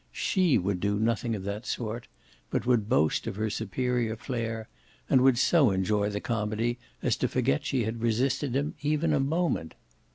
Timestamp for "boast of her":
2.89-3.51